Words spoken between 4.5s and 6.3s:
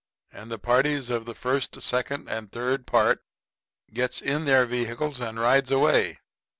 vehicles and rides away.